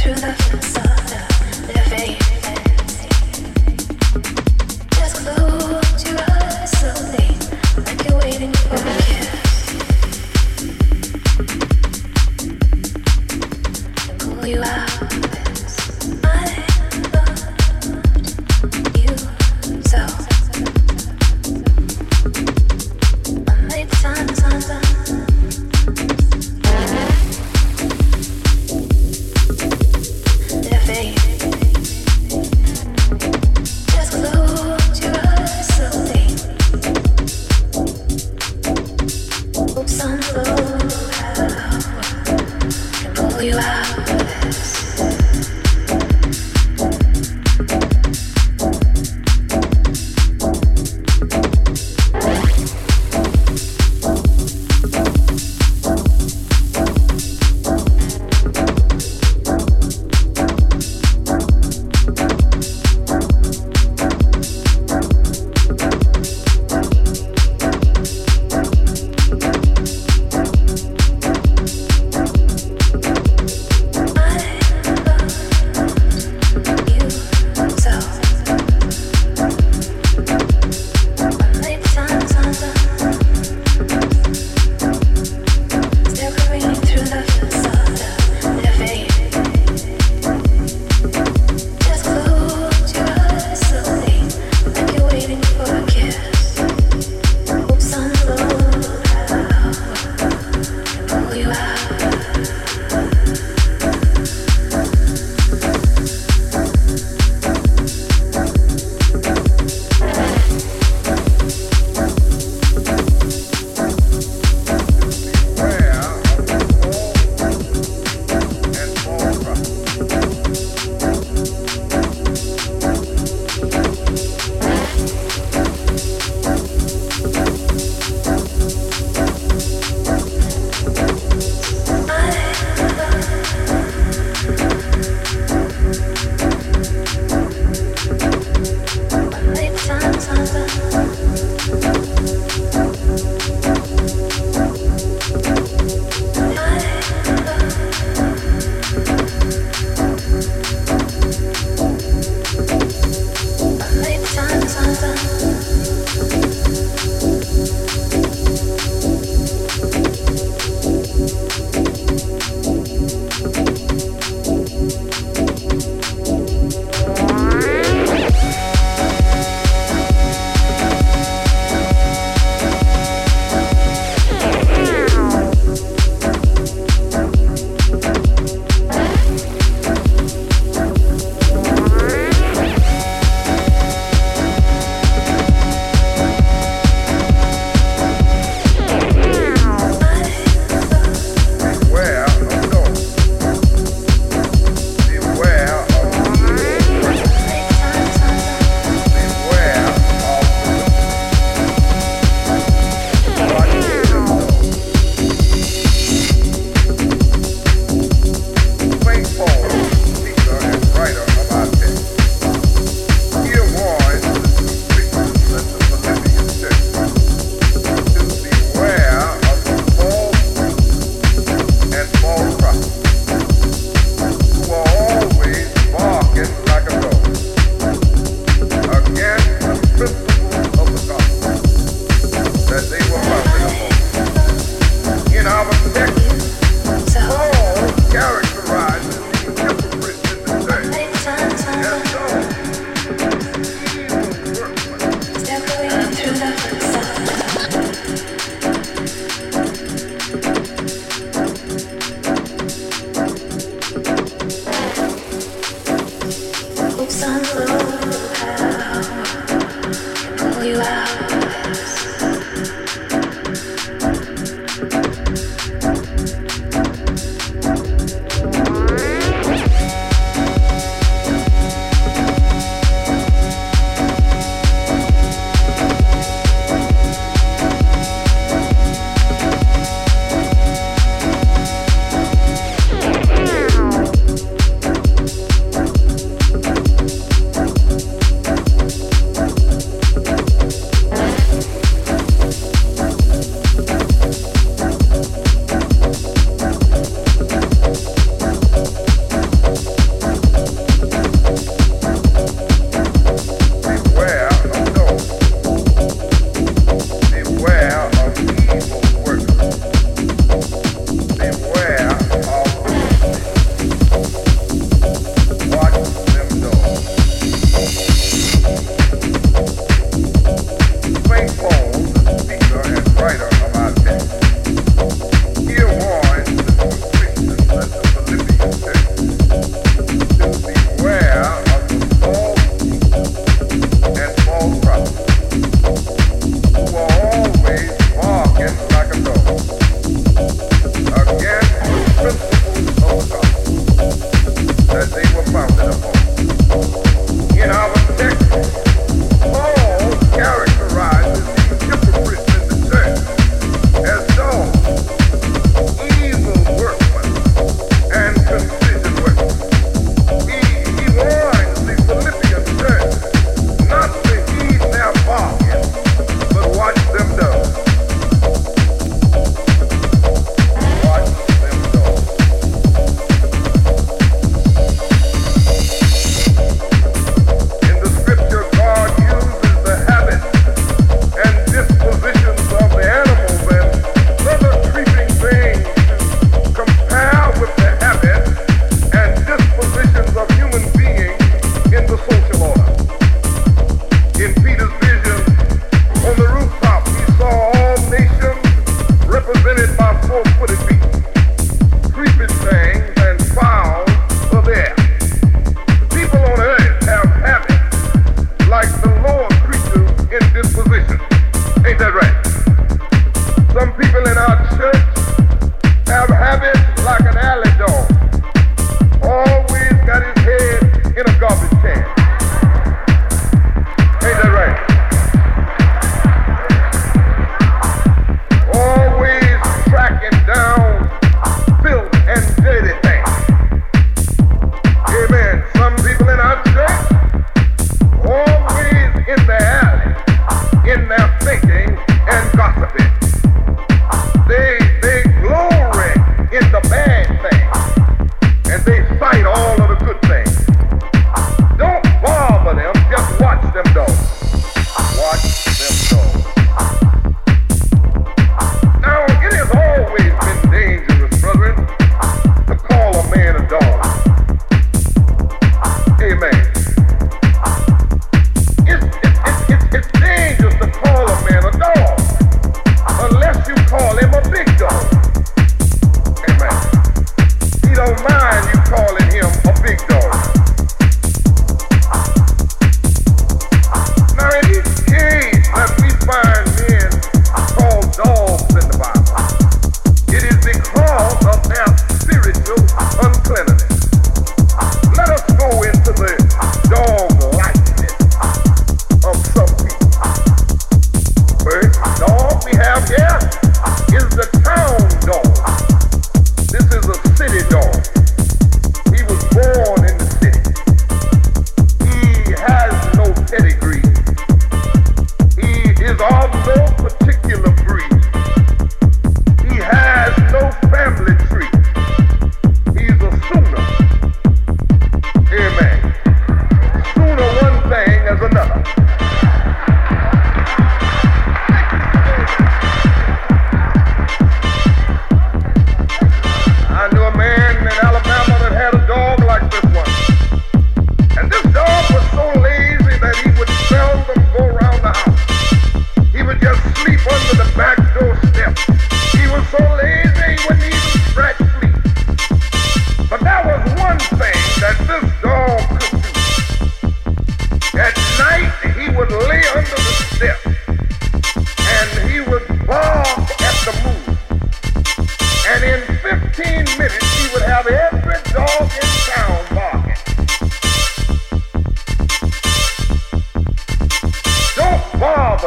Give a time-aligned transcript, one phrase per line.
[0.00, 0.79] to the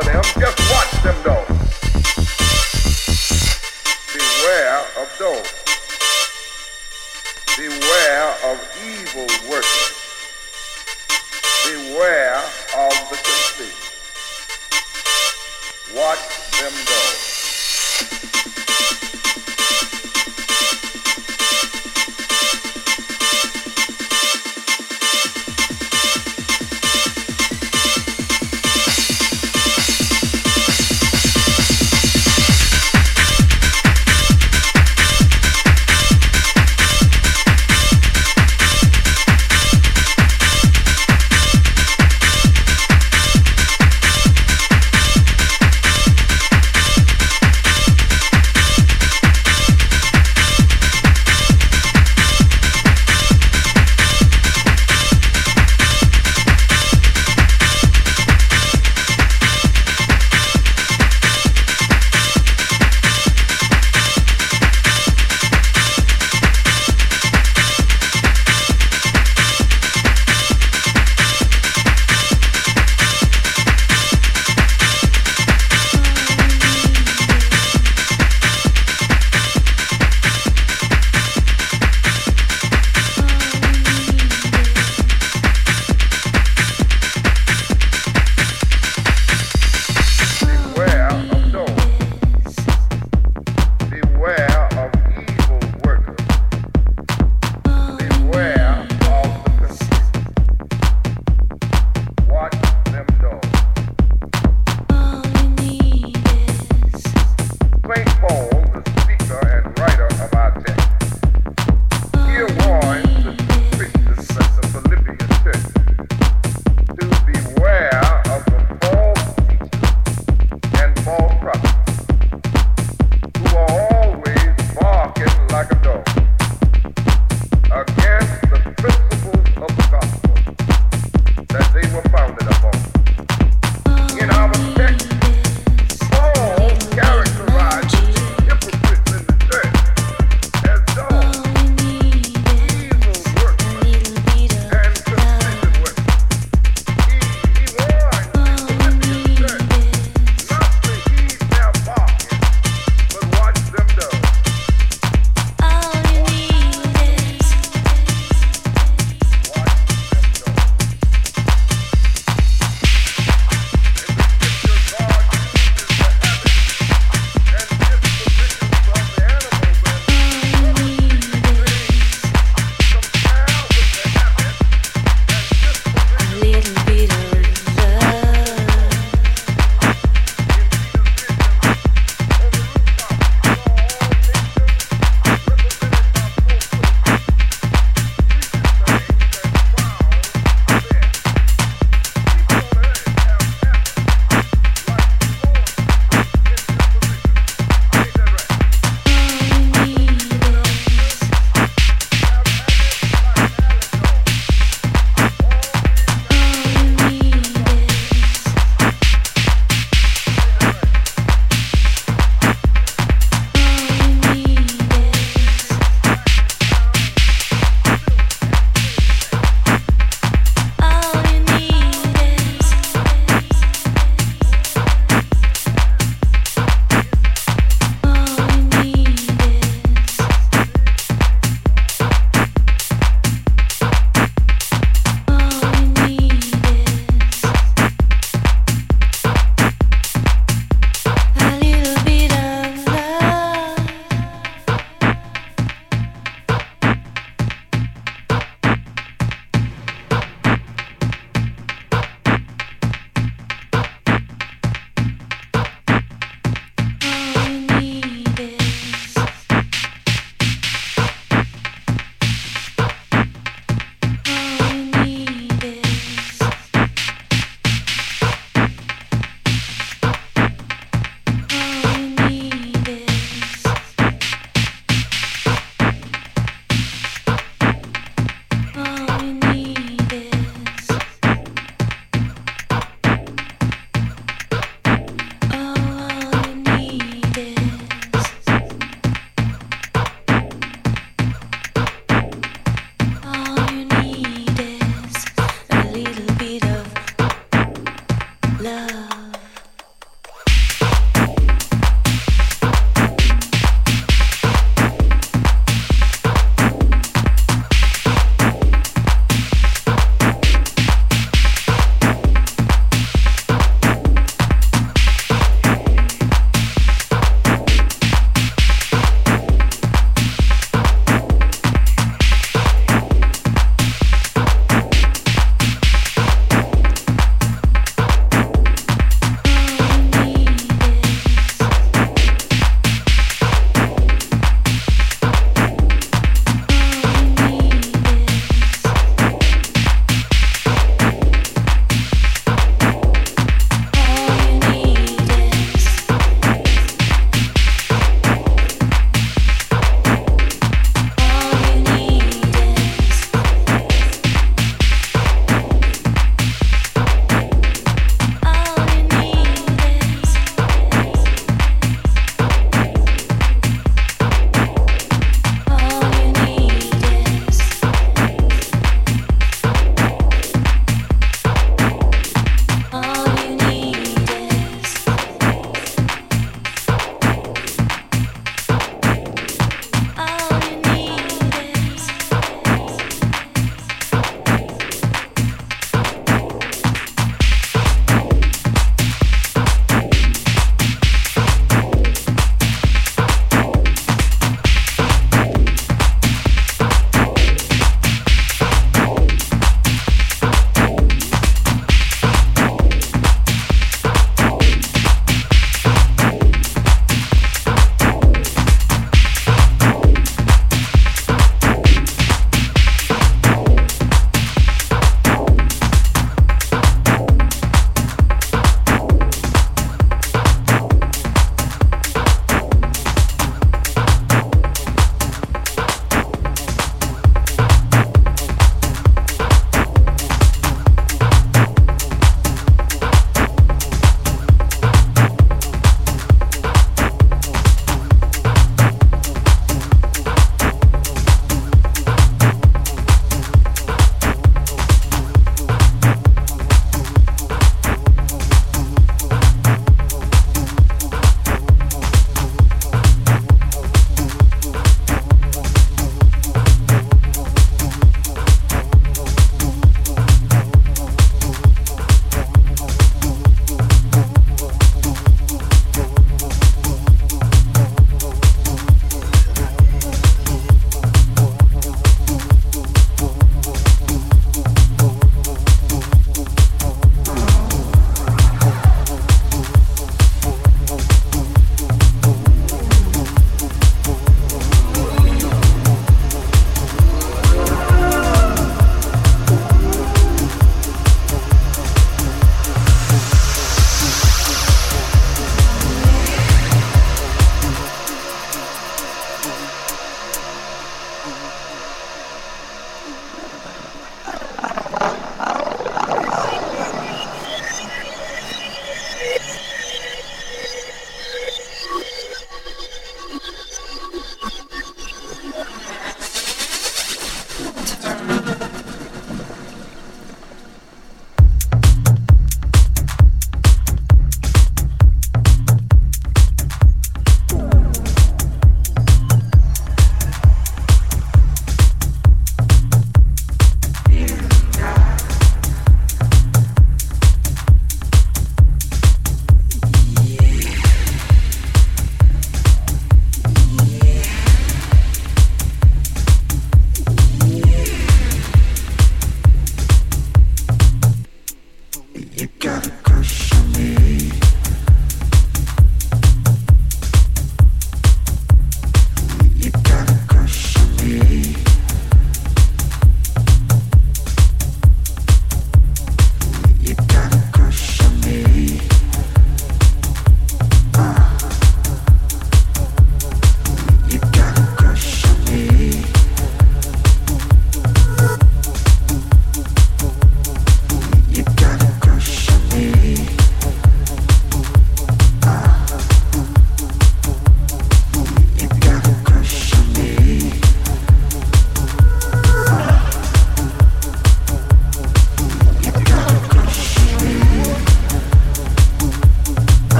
[0.00, 0.22] them.
[0.40, 1.51] Just watch them though.